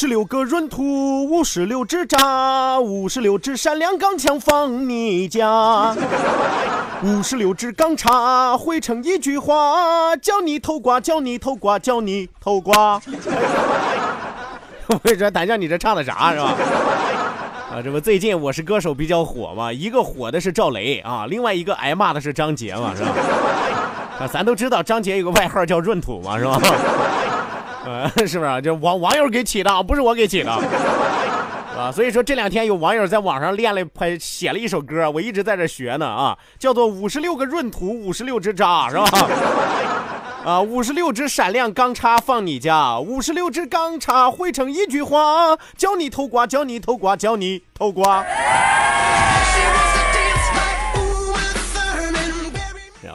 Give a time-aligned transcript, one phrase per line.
[0.00, 5.92] 十六个闰土，五十六只扎，五十六只闪亮钢枪放你家，
[7.02, 13.02] 五十六只钢叉汇成一句话，叫你偷瓜，叫你偷瓜，叫你偷瓜。
[14.86, 16.54] 我说，胆酱，你这唱的啥是吧？
[17.72, 23.10] 啊，这不最近我是歌手比较火嘛，一个火的是赵雷啊，另外一个挨骂的是张杰嘛，是吧？
[24.22, 26.60] 啊，咱都知道张杰有个外号叫闰土嘛，是吧？
[28.26, 28.62] 是不是？
[28.62, 30.52] 就网网友给起的，不是我给起的，
[31.76, 39.04] 啊，所以说这两天有网友在网上练了，拍写了一首歌，我一直在这学呢啊，叫做五十六个闰土，五十六只渣，是吧？
[40.44, 48.24] 啊，五十六只闪亮钢叉放你家，五十六只钢叉汇成一句话，教你偷瓜，教你偷瓜，教你偷瓜。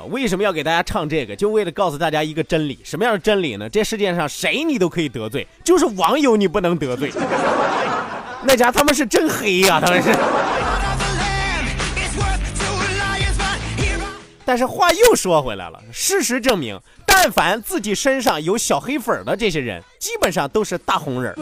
[0.09, 1.35] 为什么要给大家唱这个？
[1.35, 2.79] 就为了告诉大家一个真理。
[2.83, 3.69] 什么样的真理呢？
[3.69, 7.11] 这世界上谁你都可以得罪，就是网友你不能得罪。
[8.45, 10.09] 那家他们是真黑呀，他们是。
[14.45, 21.33] 但是话又说回来了，事实证明，但凡自己身上有小黑粉的这些人，基本上都是大红人。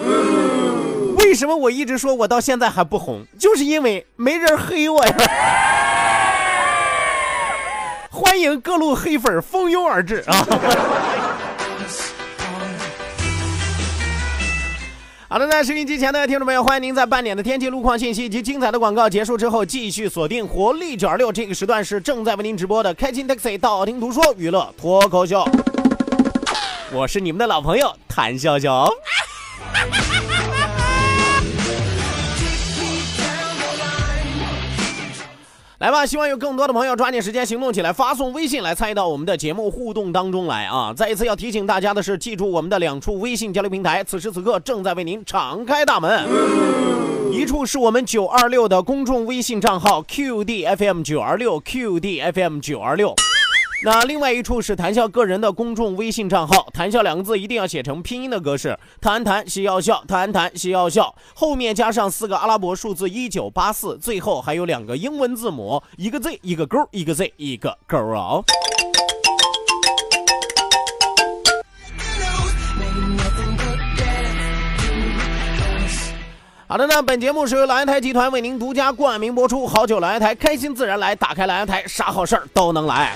[1.18, 3.26] 为什么我一直说我到现在还不红？
[3.40, 5.16] 就是因为没人黑我呀。
[8.14, 10.46] 欢迎各路黑粉蜂拥而至啊！
[15.30, 25.48] 好的，那收音机前的听众朋友，欢迎您在半点的天气、路况信息以及精彩的广告结束之后，继续锁定活力九二六这个时段是正在为您直播的开心 taxi 道听途说娱乐脱口秀，
[26.92, 28.92] 我是你们的老朋友谭笑笑。
[35.82, 40.94] 来吧，希望有更多的朋友抓紧时间行动起来，发送微信来参与到我们的节目互动当中来啊！
[40.96, 46.24] 再一次要提醒大家的是，记住我们的两处微信交流平台，此时此刻正在为您敞开大门。
[47.32, 53.16] 一处是我们九二六的公众微信账号 QDFM 九二六 QDFM 九二六。
[53.84, 68.44] 那另外一处是谈笑个人的公众微信账号，谈笑两个字一定要写成拼音的格式，谈谈西要笑，谈谈西要笑，后面加上四个阿拉伯数字一九八四，最后还有两个英文字母，一个 Z 一个勾，一个 Z 一个勾啊。
[76.68, 83.16] 好的，那本节目是由蓝台集团为您独家冠名播出，好酒蓝台，开心自然来，打开蓝台，啥好事儿都能来。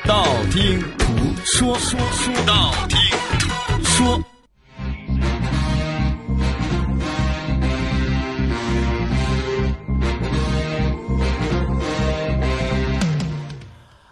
[0.11, 1.05] 道听途
[1.45, 2.99] 说，说说道听
[3.39, 4.21] 途说。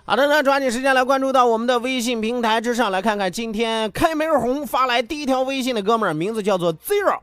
[0.06, 7.20] 好的，那抓紧时间来关注到我们的微信平台之上，来看看今天开门红发来第一条微信的哥们儿，名字叫做 Zero。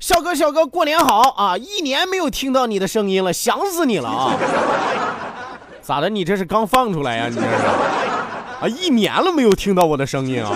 [0.00, 1.58] 小哥，小哥，过年好啊！
[1.58, 4.32] 一年没有听到你的声音了，想死你了啊！
[5.88, 6.10] 咋的？
[6.10, 7.28] 你这是刚放出来呀？
[7.30, 7.46] 你这是
[8.60, 8.68] 啊？
[8.68, 10.52] 一年了没有听到我的声音啊？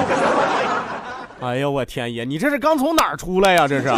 [1.40, 3.66] 哎呦我天爷，你这是刚从哪儿出来呀？
[3.66, 3.90] 这是，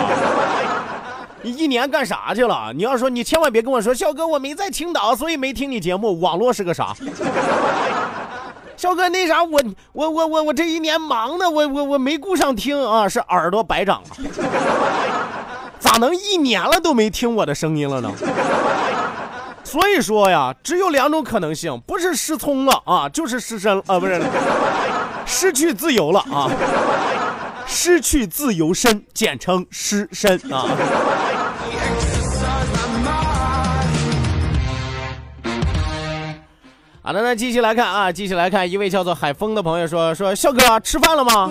[1.42, 2.70] 你一年干啥去了？
[2.72, 6.20] 你要说你千万别跟我说，笑哥我没在青岛，所以没听你节目。
[6.20, 6.94] 网络是个啥？
[8.78, 9.60] 笑哥那啥，我
[9.92, 14.10] 我我我我这一年忙的，我我我没顾上听啊，是耳朵白长了。
[15.80, 18.08] 咋能一年了都没听我的声音了呢？
[19.74, 24.22] 所以说呀，只有两种可能性，不是失聪了啊，就是失身啊，不是
[25.26, 26.48] 失去自由了啊，
[27.66, 30.64] 失去自由身，简称失身啊。
[37.02, 41.50] 好的，那继续来看啊，继续来看，一位叫做海峰的朋友说说，笑哥吃饭了吗？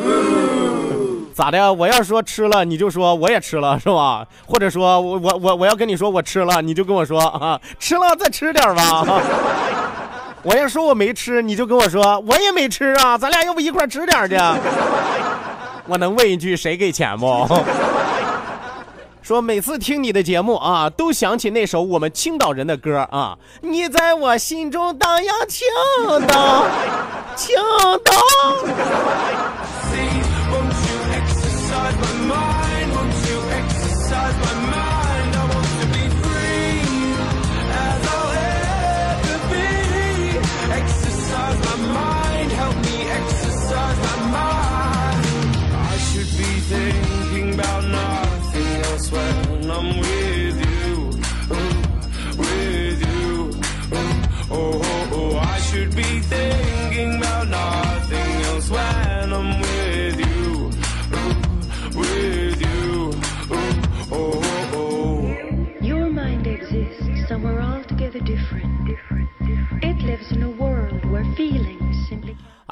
[1.33, 1.73] 咋的？
[1.73, 4.25] 我要说吃了，你就说我也吃了，是吧？
[4.45, 9.03] 或者说我我我我要跟你说我吃了，你就跟我说啊，吃了再吃点吧。
[10.43, 14.37] 我要说我没吃，你就跟我说我也没吃啊，咱俩要不一块吃点去？
[15.87, 17.47] 我能问一句，谁给钱不？
[19.21, 25.65] 说每次听你的节目啊，都想起那首我们青岛人的歌啊，你在我心中荡漾，青
[26.27, 26.65] 岛，
[27.35, 27.55] 青
[28.03, 28.13] 岛。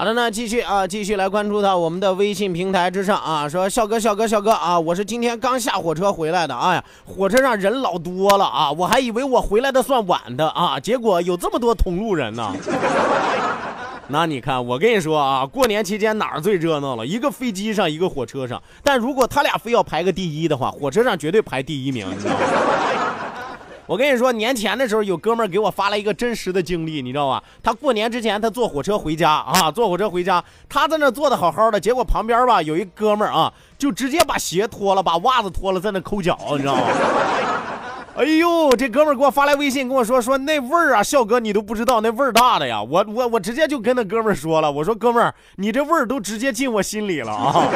[0.01, 12.51] 好的，那继续啊，继续来关注到我们的微信平台之上啊，说笑哥，笑哥，笑哥啊，我是今天刚下火车回来的，哎呀，火车上人老多了啊，我还以为我回来的算晚的啊，结果有这么多同路人呢。
[14.09, 17.05] 那你看，我跟你说啊，过年期间哪儿最热闹了？
[17.05, 18.59] 一个飞机上，一个火车上。
[18.83, 22.39] 但如果他俩非要排个第一的话，火车上绝对排第一名，你知道吗？
[23.91, 27.43] 我跟你说，年前的时候有哥们儿给我发了一个真实的经历，你知道吧？
[27.61, 36.83] 他过年之前他坐火车回家啊，坐火车回家，他在那坐的好好的，结果旁边吧有一哥们儿啊，就直接把鞋脱了，把袜子脱了，在那抠脚，你知道吗？
[38.15, 42.81] 哎呦，这哥们儿给我发来微信跟我说说那味儿啊，笑哥你都不知道那味儿大的呀！
[42.81, 47.67] 我我我直接就跟那哥们儿说了，我说哥们儿，你这味儿都直接进我心里了啊！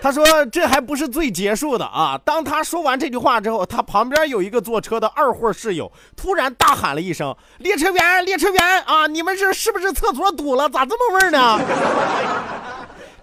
[0.00, 9.06] 他说：“这还不是最结束的啊！”当他说完这句话之后，他旁边有一个坐车的二货室友突然大喊了一声：“列车员，列车员啊！
[9.08, 10.68] 你们这是不是厕所堵了？
[10.68, 11.60] 咋这么味儿呢？”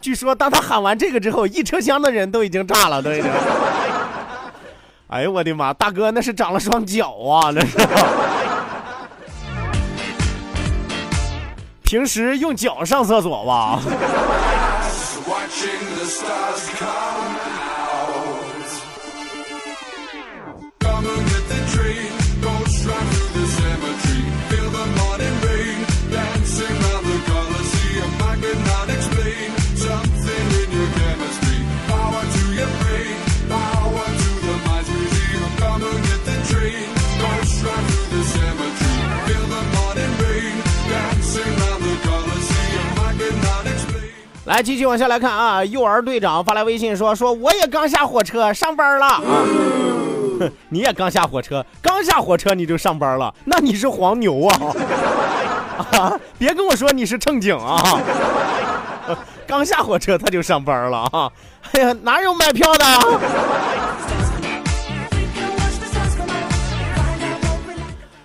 [0.02, 3.32] 据说，当他喊完这个之后，一车厢的人都已经炸了，都已经。
[5.08, 5.74] 哎呦我的妈！
[5.74, 7.52] 大哥，那是长了双脚啊！
[7.52, 7.78] 那是。
[11.84, 13.80] 平时用脚上厕所吧。
[15.64, 17.43] Watching the stars come
[44.46, 45.64] 来，继续往下来看啊！
[45.64, 49.22] 幼儿队长发来微信说：“说我也刚下火车上班了啊，
[50.68, 54.60] 你也刚下火车，刚下火车你就上班了，那你是黄牛啊！
[55.98, 57.82] 啊，别跟我说你是乘警啊！
[59.48, 61.32] 刚下火车他就上班了啊！
[61.72, 62.86] 哎呀，哪有卖票的？”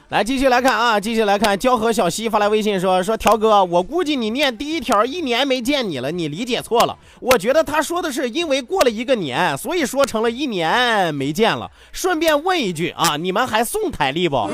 [0.08, 6.96] 来继续来看啊，继续来看，交河小溪发来微信说说条哥，我估计你念第一条一年没见你了，你理解错了。
[7.20, 11.70] 我觉得他说的是因为过了一个年，所以说成了一年没见了。
[11.92, 14.48] 顺便问一句啊，你们还送台历不？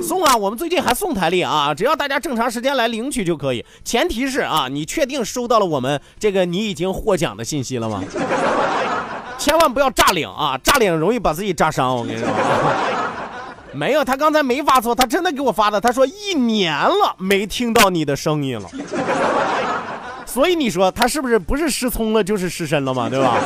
[0.00, 8.00] 送啊，我们最近还送台历啊，只要大家正常时间来领取就可以，前提是啊，你确定收到了我们这个你已经获奖的信息了吗？
[9.38, 12.28] 千万不要炸领啊，炸领容易把自己炸伤，我跟你说。
[13.76, 15.80] 没有，他刚才没发错，他真的给我发的。
[15.80, 18.68] 他说一年了没听到你的声音了，
[20.24, 23.36] 所以你说他是不是不是失聪了就是失身了嘛，对吧？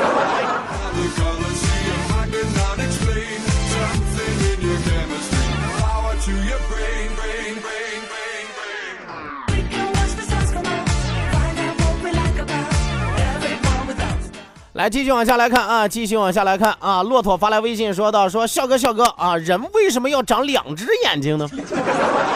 [14.80, 17.02] 来，继续往下来看啊，继续往下来看啊。
[17.02, 21.46] 骆驼发来微信说道：“说笑哥，笑哥啊，人为什么要长两只眼睛呢？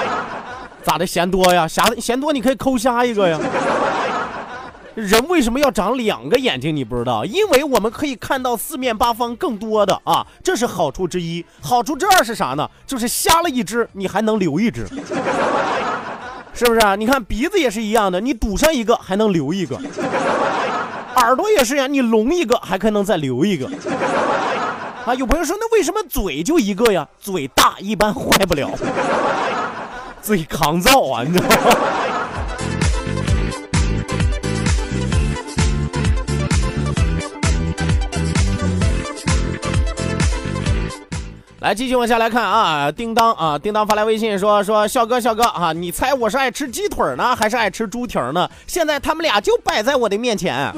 [0.84, 1.06] 咋的？
[1.06, 1.66] 嫌多呀？
[1.66, 3.40] 嫌嫌多，你可以抠瞎一个呀。
[4.94, 6.76] 人为什么要长两个眼睛？
[6.76, 7.24] 你不知道？
[7.24, 11.42] 因为我们可以看到四面八方更多的啊，这是好处之一。
[11.62, 12.68] 好处之二是啥呢？
[12.86, 14.86] 就是瞎了一只，你还能留一只，
[16.52, 16.94] 是不是啊？
[16.94, 19.80] 你看鼻子也是一样的，你堵上一个还能留一个。”
[21.22, 23.68] 耳朵也是呀，你聋一个还可能再留一个。
[25.06, 27.06] 啊，有朋友说，那为什么嘴就一个呀？
[27.20, 28.70] 嘴大一般坏不了，
[30.22, 31.76] 嘴抗造啊，你知道吗？
[41.64, 48.46] 来，继续往下来看啊，叮当啊，叮当发来微信说说，笑哥笑哥啊，你猜我是爱吃鸡腿呢，还是爱吃猪蹄呢？
[48.66, 50.70] 现在他们俩就摆在我的面前。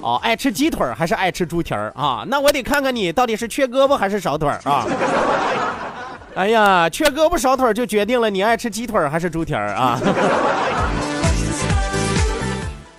[0.00, 2.24] 哦，爱吃鸡腿还是爱吃猪蹄儿啊？
[2.26, 4.86] 那我得看看你到底是缺胳膊还是少腿儿啊？
[6.34, 10.00] 哎呀，缺胳膊少腿就决定了你爱吃鸡腿还是猪蹄儿啊？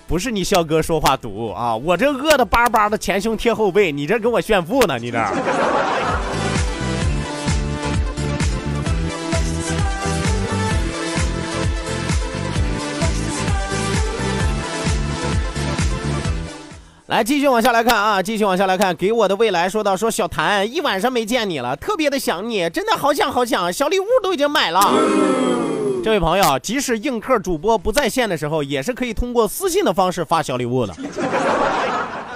[0.06, 5.00] 不是你笑哥说话毒啊，我这饿的巴巴的前胸贴后背，你这跟我炫富呢？
[5.00, 5.18] 你这。
[17.12, 18.96] 来，继续往下来看啊，继续往下来看。
[18.96, 23.74] 给我的未来说到说小谭一晚上没见你了，特别的想你，真的好想好想。
[23.74, 24.80] 小礼物都已经买了。
[26.02, 30.96] 这位朋友，即使映客主播不在线的时候，也是可以通过私信的方式发小礼物的。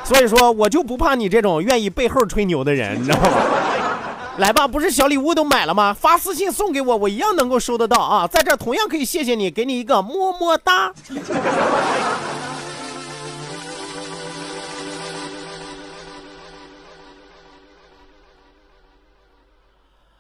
[0.04, 3.30] 所以说，我就不怕你这种愿意背后吹牛的人，你知道吗？
[4.40, 5.96] 来吧，不是小礼物都买了吗？
[5.98, 8.28] 发私信送给我，我一样能够收得到啊。
[8.28, 10.92] 在这同样可以谢谢你，给你一个么么哒。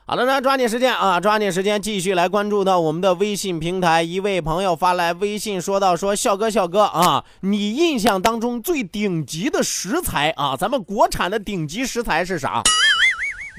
[0.07, 4.03] 好了，那抓紧时间啊，抓紧时间，继续来关注到我们的微信平台。
[4.03, 12.61] 一位朋友发来微信说道：“说笑哥，笑哥啊，你印象当中最顶级的食材啊，咱们国产的顶级食材是啥？”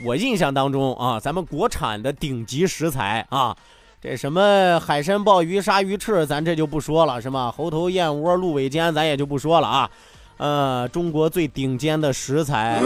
[0.06, 3.56] 我印象当中啊，咱们国产的顶级食材啊，
[4.00, 7.52] 这什么海参、鲍鱼、鲨鱼、翅，咱这就不说了，是吗？
[7.56, 9.90] 猴头、燕窝、鹿尾尖，咱也就不说了啊。
[10.36, 12.80] 呃，中国最顶尖的食材。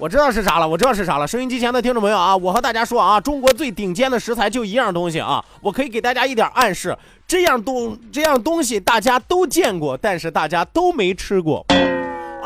[0.00, 1.26] 我知道是啥了，我知道是啥了。
[1.26, 11.66] 收音机前的听众朋友啊，我和大家说啊，中国最顶尖的食材就一样东西啊，我可以给大家一点暗示，这样东这样东西大家都见过，但是大家都没吃过。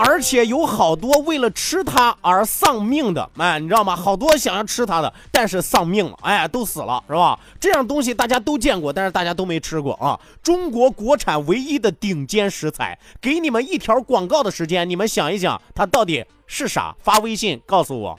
[0.05, 3.95] 而且有好多为了吃它而丧命的，哎，你知道吗？
[3.95, 7.39] 好多想要吃它的，但是丧命了，哎，都死了，是吧？
[7.61, 10.19] 这样东西大家都见过，但是大家都没吃过啊！
[10.43, 16.95] 中国国产唯一的顶尖食材，给你们一条广告的时间，你们想一想，它到底是啥？
[17.01, 18.19] 发微信告诉我。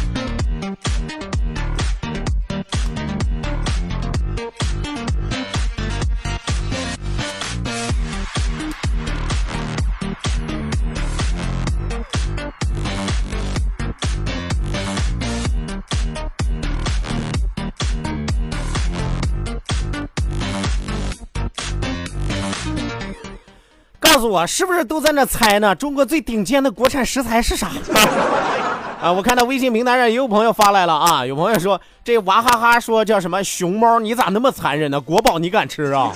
[24.21, 25.75] 诉我，是不是都在那猜呢？
[25.75, 27.67] 中国最顶尖的国产食材是啥？
[29.01, 35.01] 啊，我看到微信平台上也有朋友发来了啊，有朋友说这娃哈哈说叫什么熊猫，你咋那么残忍呢？
[35.01, 36.11] 国宝你敢吃啊？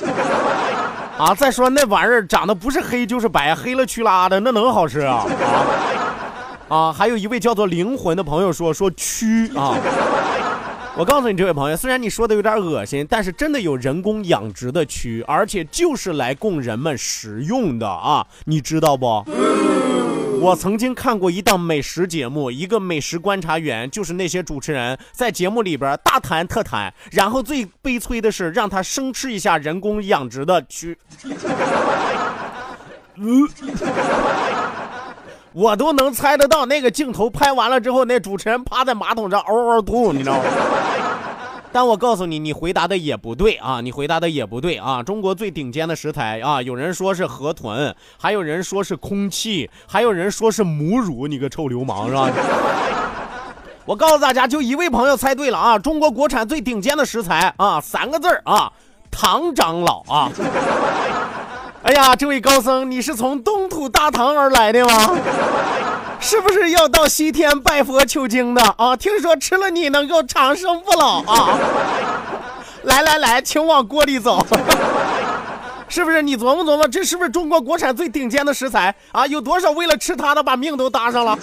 [1.17, 5.25] 啊，再说那玩意儿长得不是黑就是白，黑了去拉的，那能好吃啊？
[6.69, 9.75] 啊，啊，还有一位叫做灵魂的朋友说说蛆啊。
[10.97, 19.25] 我告诉你，这位朋友，虽然你说的有点恶心，但是真的有人工养殖的蛆，而且就是来供人们食用的啊，你知道不？
[20.39, 30.95] 我曾经看过一档美食节目，一个美食观察员，就是那些主持人在节目里边大谈特谈，然后最悲催的是让他生吃一下人工养殖的蛆。
[35.55, 40.43] 我都能猜得到那个镜头拍完了之后，那主持人趴在马桶上嗷嗷吐，你知道吗？
[41.71, 43.79] 但我告诉你，你回答的也不对啊！
[43.79, 45.01] 你回答的也不对啊！
[45.01, 52.29] 中国最顶尖的食材啊，有人说是河豚，还有人说是空气，还有人说是母乳，你个臭流氓是吧？
[53.85, 55.79] 我告诉大家，就一位朋友猜对了啊！
[55.79, 58.69] 中国国产最顶尖的食材啊，三个字儿啊，
[59.09, 60.29] 唐长老啊！
[61.85, 65.15] 哎呀，这位高僧，你是从东土大唐而来的吗？
[66.19, 68.95] 是不是要到西天拜佛求经的啊？
[68.95, 71.59] 听说吃了你能够长生不老啊！
[72.81, 74.43] 来来来，请往锅里走。
[75.87, 79.27] 是不是你琢磨琢磨，这是不是中国国产最顶尖的食材啊？
[79.27, 81.37] 有多少为了吃它的把命都搭上了，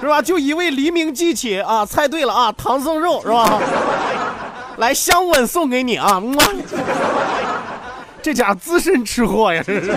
[0.00, 0.22] 是吧？
[0.22, 3.60] 就一位黎明记起啊，猜对了啊，唐僧肉是吧？
[4.78, 6.18] 来香吻送给你啊！
[8.22, 9.92] 这家资深吃货呀，这是。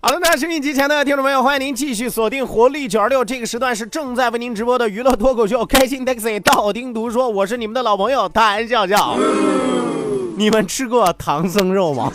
[0.00, 9.18] 好了，那收音机前的听众朋友，欢迎您继续锁定活力九二六，这个时段是正在为您直播的娱乐脱口秀《开心 taxi》，道听途说，我是你们的老朋友谭笑笑。
[10.36, 12.12] 你们吃过唐僧肉吗？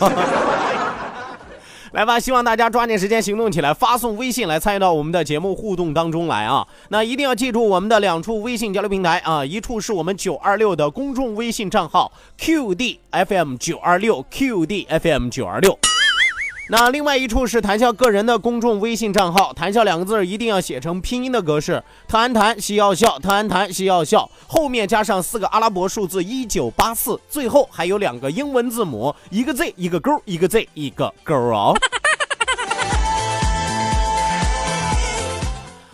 [1.92, 6.66] 来吧，希望大家抓紧时间行动起来，发送微信来参与到我们的节目互动当中来啊！
[6.88, 15.78] 那一定要记住我们的两处微信交流平台啊，一处是我们九二六的公众微信账号 QDFM 九二六 QDFM 九二六。
[16.72, 31.76] 那另外一处是谈笑个人的公众微信账号，谈笑两个字一定要写成拼音的格式，特安谈西要笑，特安谈西要笑，后面加上四个阿拉伯数字一九八四，最后还有两个英文字母，一个 Z 一个勾，一个 Z 一个勾哦。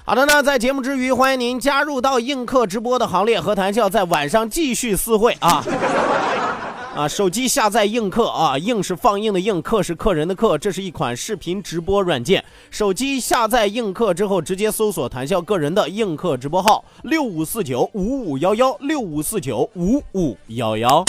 [0.06, 5.64] 好的呢，在节目之余，欢迎您加入到映客直播的行列，和谈笑在晚上继续私会啊。
[6.98, 12.44] 啊，手机下载映客啊，映是放映的映，客是客人的客，这是一款视频直播软件。
[12.72, 21.04] 手机下载映客之后，直接搜索谈笑个人的映客直播号六五四九五五幺幺六五四九五五幺幺。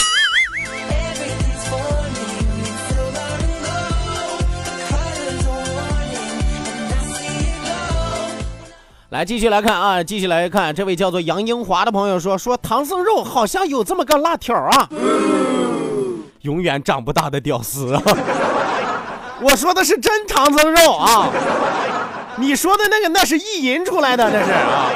[9.08, 14.88] 来，继续来看啊，继续来看，这位叫做杨英华的朋友说，说唐僧肉好像有这么个辣条啊，
[16.42, 18.02] 永远长不大的屌丝啊！
[19.42, 21.28] 我说的是真唐僧肉啊，
[22.36, 24.90] 你说的那个那是意淫出来的，那是啊？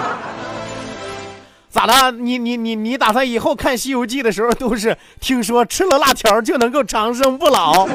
[1.70, 2.12] 咋的？
[2.12, 7.88] 你你你你打算以后看《西游记》的时候都是听说吃了辣条就能够长生不老，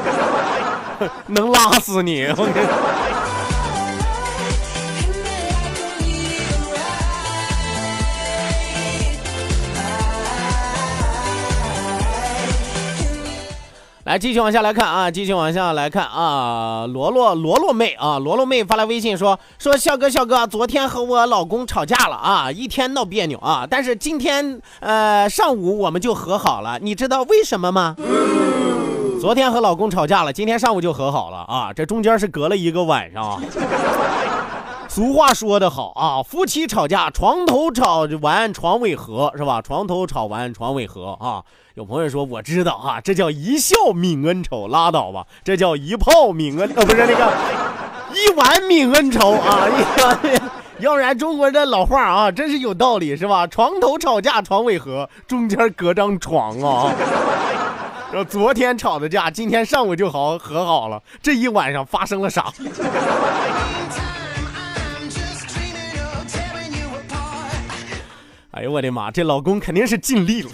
[1.28, 2.26] 能拉死你！
[2.36, 3.09] 我跟你说。
[14.10, 27.94] 来，继续往下来看啊，继续往下来看啊，罗罗罗罗妹啊，罗罗妹发来微信说说笑哥笑哥，昨天和我老公吵架了啊，一天闹别扭啊，但是今天呃上午我们就和好了，你知道为什么吗？
[29.20, 33.40] 昨天和老公吵架了，今天上午就和好了啊，这中间是隔了一个晚上啊。
[35.00, 39.62] 俗话说得好啊，夫妻吵架床头吵完床尾和，是吧？
[39.62, 41.42] 床头吵完床尾和啊。
[41.72, 47.32] 有朋友说我知道啊，这叫一笑泯恩仇，拉倒吧，这叫一炮泯恩，呃，不是那个
[48.12, 49.66] 一碗泯恩仇啊。
[50.80, 53.46] 要不然中国的老话啊，真是有道理，是吧？
[53.46, 56.92] 床头吵架床尾和，中间隔张床啊。
[58.12, 62.52] 然后昨天吵的架，今天上午就好和好了，这一晚上发生了啥？
[68.60, 69.10] 哎呦我的妈！
[69.10, 70.50] 这老公肯定是尽力了。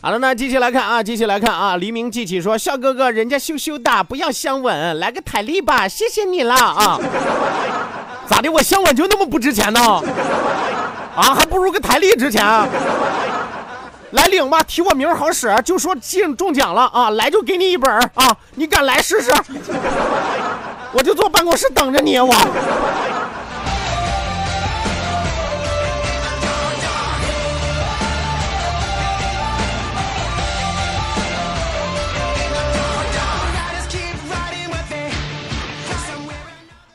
[0.00, 1.76] 好了，那继续来看啊，继续来看啊。
[1.76, 6.98] 黎明记起说：“笑哥哥，人家羞羞的，不要香吻，来个台历吧，谢谢你了啊。”
[8.26, 8.50] 咋的？
[8.50, 9.80] 我香吻就那么不值钱呢？
[11.14, 12.44] 啊，还不如个台历值钱。
[14.12, 17.10] 来领吧，提我名好使，就说进中奖了啊！
[17.10, 18.36] 来就给你一本啊！
[18.54, 19.32] 你敢来试试？
[20.92, 22.32] 我就坐办公室等着你，我。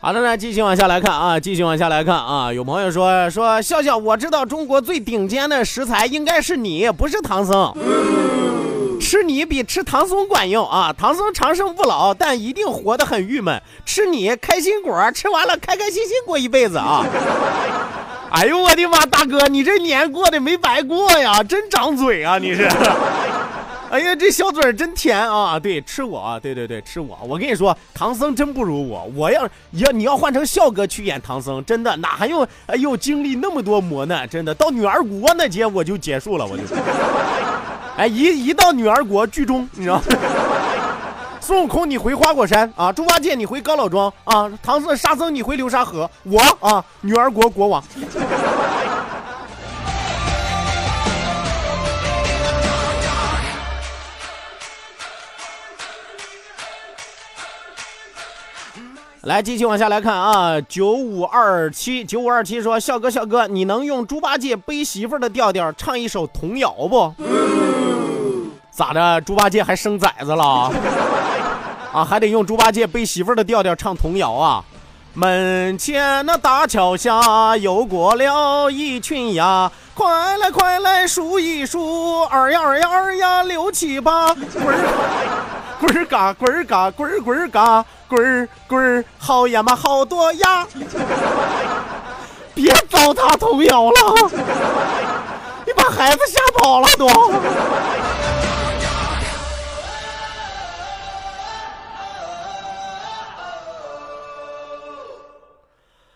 [0.07, 2.53] 好的，那继续往下来看啊，继续往下来看啊。
[2.53, 7.73] 有朋友说说笑笑，我知道中国最顶尖的食材应该是你，不是唐僧。
[9.01, 10.95] 吃你比吃唐僧管用啊！
[10.97, 13.61] 唐僧长生不老，但一定活得很郁闷。
[13.85, 17.03] 吃你开心果，吃完了开开心心过一辈子啊！
[18.31, 22.37] 哎呦我的妈，大哥，你这年过得没白过呀，真长嘴啊！
[22.37, 22.65] 你是。
[23.89, 25.58] 哎呀，这小嘴儿真甜啊！
[25.58, 26.39] 对，吃我啊！
[26.39, 27.17] 对对对，吃我！
[27.26, 29.10] 我跟你说，唐僧真不如我。
[29.15, 34.28] 我要要你要换成笑哥去演唐僧，真的哪还用哎呦经历那么多磨难？
[34.28, 36.63] 真的到女儿国那节我就结束了，我就。
[37.95, 40.02] 哎，一一到女儿国剧终，你知道？
[41.39, 47.82] 孙悟空你回花果山啊，猪八戒你回高老庄啊，唐僧沙僧你回流沙河，我啊女儿国国王。
[59.27, 67.13] 来，继续往下来看啊，九五二七九五二七说，笑哥笑哥，你能用猪八戒背媳妇的调调唱一首童谣不？
[68.71, 69.19] 咋的？
[69.19, 70.71] 猪八戒还生崽子了？
[71.91, 74.63] 啊，还得用猪八戒背媳妇的调调唱童谣啊？
[75.13, 84.77] 门前那大桥下游过了一群鸭，快来快来数一数，二呀二呀二呀六七八，滚儿
[85.81, 87.83] 滚儿嘎滚儿嘎滚儿滚儿嘎。
[88.07, 90.67] 滚儿滚儿，好呀嘛，好多呀！
[92.53, 94.31] 别糟蹋童谣了，
[95.65, 97.07] 你把孩子吓跑了都。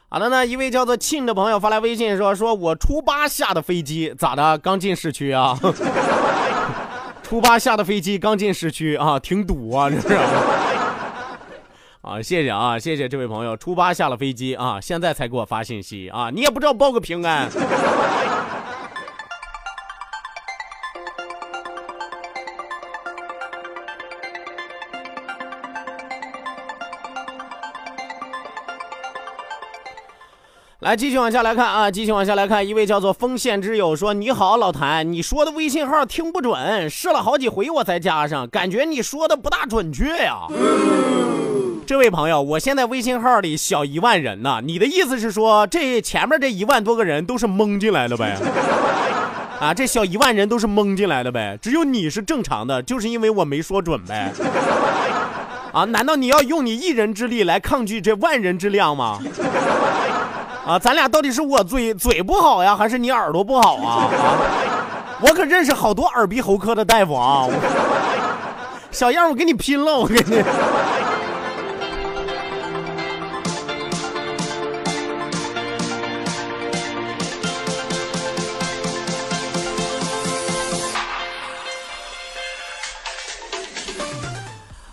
[0.09, 4.57] 好的呢，一位叫做庆的朋友发来微信说：“说我初八下的飞机，咋的？
[4.57, 5.57] 刚进市区啊？
[7.23, 10.17] 初八下的飞机刚进市区啊，挺堵啊，这是。”
[12.01, 17.47] 啊，谢谢啊，谢谢这位朋友，初八下了飞机啊，现在才给我发信息啊，你也不知道报个平安。
[30.79, 40.47] 来，继续往下来看啊，继续往下来看，一位叫做锋线之友说：“你好，老谭，你说的微信号听不准，试了好几回我才加上，感觉你说的不大准确呀。”
[41.91, 48.37] 这位朋友，我现在微信号里小一万人呢，你的意思是说这前面这一万多个人都是蒙进来的呗？
[49.59, 51.59] 啊，这小一万人都是蒙进来的呗？
[51.61, 54.31] 只有你是正常的，就是因为我没说准呗？
[55.73, 59.19] 啊，难道你要用你一人之力来抗拒这万人之量吗？
[60.65, 64.07] 啊，咱俩到底是我嘴嘴不好呀，还是你耳朵不好啊？
[64.15, 64.37] 啊，
[65.19, 67.49] 我可认识好多耳鼻喉科的大夫啊！
[68.91, 70.41] 小样，我跟你拼了，我跟你。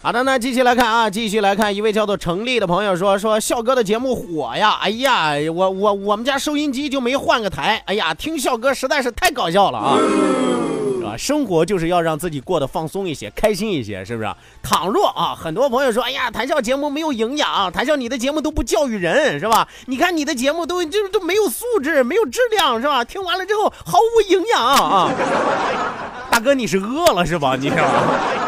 [0.08, 11.14] 好的，那继续来看啊，继续来看，一位叫做程丽的朋友说说笑哥的节目火呀，哎呀，我我我们家收音机就没换个台，哎呀，听笑哥实在是太搞笑了啊，是吧？
[11.18, 14.30] 生活就是要让自己过得放松一些，开心一些，是不是？
[14.62, 19.68] 倘若啊，很多朋友说，哎呀，谈笑节目没有营养，谈笑你的节目都不教育人，是吧？
[19.88, 23.04] 你看你的节目都就是都没有素质，没有质量，是吧？
[23.04, 25.10] 听完了之后毫无营养啊，
[26.30, 27.56] 大哥你是饿了是吧？
[27.60, 28.47] 你是吧？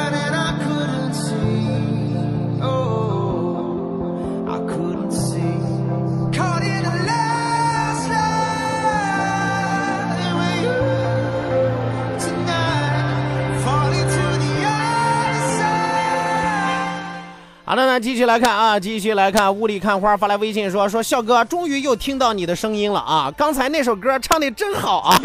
[17.71, 23.33] 好的，那继续来看啊，继续来看，雾里看花发来微信说说笑哥，终于又听到你的声音了啊！
[23.37, 25.17] 刚才那首歌唱的真好啊！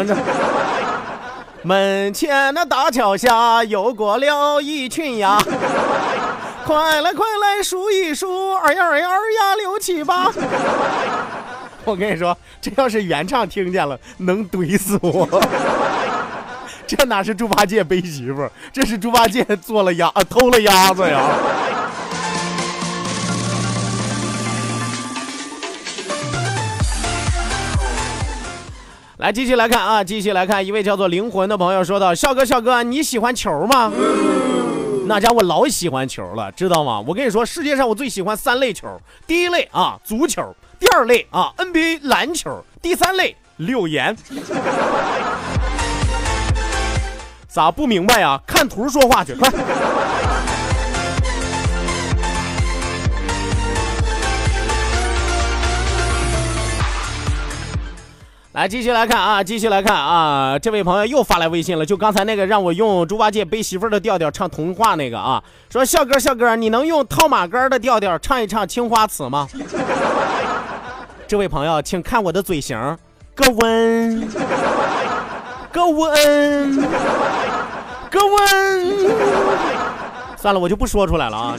[1.64, 5.36] 门前那大桥下游过了一群鸭，
[6.64, 10.30] 快来快来数一数，二呀二呀二呀六七八。
[11.84, 15.42] 我跟你说，这要是原唱听见了，能怼死我。
[16.86, 21.24] 这哪是猪八戒背媳妇，这是猪八戒做了鸭，偷了鸭子呀！
[29.18, 33.90] 来，继续来看啊，继续来看，一位叫做灵魂的朋友说道：“笑哥，笑哥，你喜欢球吗？
[35.06, 37.02] 那家伙老喜欢球了，知道吗？
[37.06, 40.42] 我跟你说，世界上我最喜欢三类球，第一类啊，足球；
[40.78, 44.14] 第二类啊，NBA 篮球；第三类柳岩。
[47.48, 48.38] 咋不明白呀？
[48.46, 49.50] 看图说话去，快！”
[58.56, 69.46] 来，继续来看啊，继续来看啊，这位朋友又发来微信了，就刚才那个让我用猪八戒背媳妇儿的调调唱童话那个啊，说笑哥笑哥，你能用套马杆的调调唱一唱《青花瓷》吗？
[71.28, 72.78] 这位朋友，请看我的嘴型，
[73.34, 74.26] 哥温，
[75.70, 76.82] 哥温，
[78.10, 79.06] 哥温，
[80.38, 81.54] 算了，我就不说出来了啊。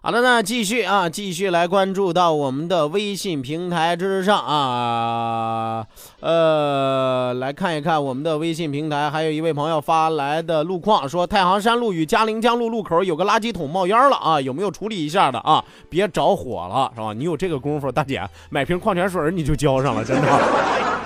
[0.00, 5.84] 好的，那继续啊，继续来关注到我们的微信平台之上啊，
[6.20, 15.64] 呃，来看一看我们的微信平台，还有一位朋友发来的路况，说太行山路与嘉陵江路路口有个垃圾桶冒烟了啊，有没有处理一下的啊？
[15.90, 17.12] 别着火了，是吧？
[17.12, 20.97] 你有这个功夫，大姐买瓶矿泉水你就交上了，真的。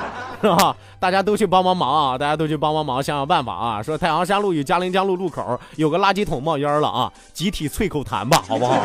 [0.45, 0.75] 是吧？
[0.99, 2.19] 大家都去帮帮忙啊！
[2.19, 3.81] 大家都去帮帮忙，想想办法啊！
[3.81, 7.13] 说太行山路与嘉陵江路路口有个垃圾桶冒烟了啊！
[7.33, 8.77] 集体啐口痰吧，好不好？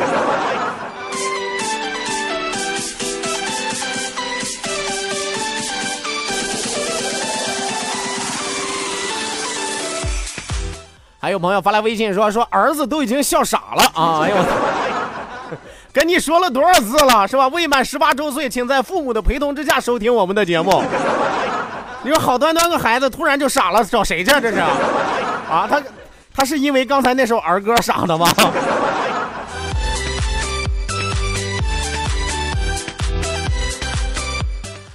[11.20, 14.20] 还有朋友发来微信说说儿子都已经笑傻了啊！
[14.22, 14.36] 哎呦，
[15.92, 17.48] 跟你说了多少次了是吧？
[17.48, 20.80] 未满十八周岁，请在父母的陪同之下收听我们的节目。
[22.08, 24.30] 你说好端端个孩子突然就傻了，找谁去？
[24.40, 25.68] 这是啊？
[25.70, 25.82] 他
[26.34, 28.26] 他是因为刚才那首儿歌傻的吗？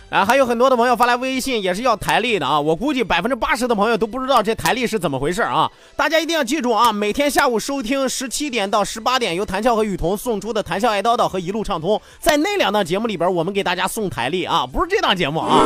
[0.10, 2.60] 啊，还有很多的朋友发来微信，也是要台历的啊！
[2.60, 5.70] 我估计百分之八十的朋友都不知道这台历是怎么回事啊！
[5.96, 6.92] 大家一定要记住啊！
[6.92, 15.64] 每天下午收听十七点到十八点由谭笑和雨桐送出的《谭笑爱叨叨》和《一路畅通》，在那两档节目里边，我们给大家送台历啊，不是这档节目啊！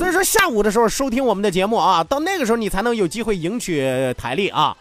[0.00, 3.84] 所以说下午的时候收听我们的节目啊，到那个时候你才能有机会赢取
[4.16, 4.74] 台历啊！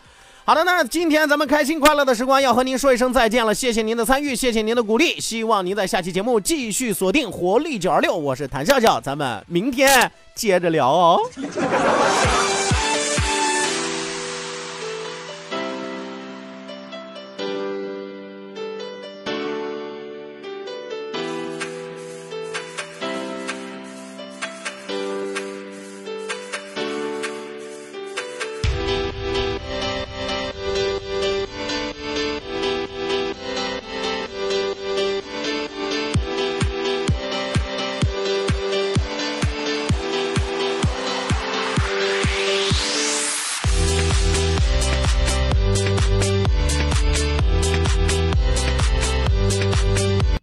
[0.46, 11.20] 好的，那今天咱们开心快乐的时光要和您说一声再见了，谢谢您的参与，谢谢您的鼓励，希望您在下期节目继续锁定活力九二六，我是谭笑笑，咱们明天接着聊哦。